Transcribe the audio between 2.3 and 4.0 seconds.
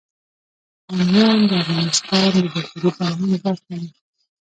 د بشري فرهنګ برخه ده.